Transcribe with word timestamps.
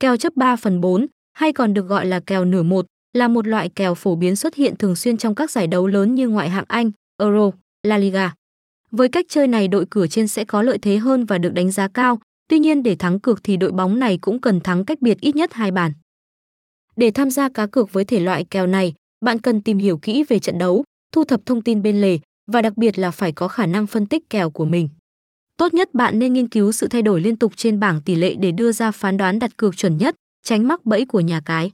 Kèo 0.00 0.16
chấp 0.16 0.36
3 0.36 0.56
phần 0.56 0.80
4, 0.80 1.06
hay 1.32 1.52
còn 1.52 1.74
được 1.74 1.86
gọi 1.86 2.06
là 2.06 2.20
kèo 2.20 2.44
nửa 2.44 2.62
một, 2.62 2.86
là 3.12 3.28
một 3.28 3.46
loại 3.46 3.68
kèo 3.68 3.94
phổ 3.94 4.16
biến 4.16 4.36
xuất 4.36 4.54
hiện 4.54 4.76
thường 4.76 4.96
xuyên 4.96 5.16
trong 5.16 5.34
các 5.34 5.50
giải 5.50 5.66
đấu 5.66 5.86
lớn 5.86 6.14
như 6.14 6.28
ngoại 6.28 6.48
hạng 6.48 6.64
Anh, 6.68 6.90
Euro, 7.18 7.50
La 7.82 7.98
Liga. 7.98 8.34
Với 8.90 9.08
cách 9.08 9.26
chơi 9.28 9.46
này 9.46 9.68
đội 9.68 9.86
cửa 9.90 10.06
trên 10.06 10.28
sẽ 10.28 10.44
có 10.44 10.62
lợi 10.62 10.78
thế 10.78 10.96
hơn 10.96 11.24
và 11.24 11.38
được 11.38 11.52
đánh 11.52 11.70
giá 11.70 11.88
cao, 11.88 12.18
tuy 12.48 12.58
nhiên 12.58 12.82
để 12.82 12.96
thắng 12.96 13.20
cược 13.20 13.40
thì 13.42 13.56
đội 13.56 13.72
bóng 13.72 13.98
này 13.98 14.18
cũng 14.18 14.40
cần 14.40 14.60
thắng 14.60 14.84
cách 14.84 15.02
biệt 15.02 15.20
ít 15.20 15.36
nhất 15.36 15.52
hai 15.52 15.70
bàn. 15.70 15.92
Để 16.96 17.10
tham 17.10 17.30
gia 17.30 17.48
cá 17.48 17.66
cược 17.66 17.92
với 17.92 18.04
thể 18.04 18.20
loại 18.20 18.44
kèo 18.44 18.66
này, 18.66 18.94
bạn 19.24 19.38
cần 19.38 19.60
tìm 19.62 19.78
hiểu 19.78 19.98
kỹ 19.98 20.24
về 20.28 20.38
trận 20.38 20.58
đấu, 20.58 20.84
thu 21.12 21.24
thập 21.24 21.46
thông 21.46 21.62
tin 21.62 21.82
bên 21.82 22.00
lề 22.00 22.18
và 22.52 22.62
đặc 22.62 22.76
biệt 22.76 22.98
là 22.98 23.10
phải 23.10 23.32
có 23.32 23.48
khả 23.48 23.66
năng 23.66 23.86
phân 23.86 24.06
tích 24.06 24.30
kèo 24.30 24.50
của 24.50 24.64
mình. 24.64 24.88
Tốt 25.60 25.74
nhất 25.74 25.94
bạn 25.94 26.18
nên 26.18 26.32
nghiên 26.32 26.48
cứu 26.48 26.72
sự 26.72 26.88
thay 26.88 27.02
đổi 27.02 27.20
liên 27.20 27.36
tục 27.36 27.52
trên 27.56 27.80
bảng 27.80 28.00
tỷ 28.02 28.14
lệ 28.14 28.34
để 28.34 28.52
đưa 28.52 28.72
ra 28.72 28.90
phán 28.90 29.16
đoán 29.16 29.38
đặt 29.38 29.56
cược 29.56 29.76
chuẩn 29.76 29.96
nhất, 29.96 30.16
tránh 30.44 30.68
mắc 30.68 30.86
bẫy 30.86 31.04
của 31.04 31.20
nhà 31.20 31.40
cái. 31.44 31.70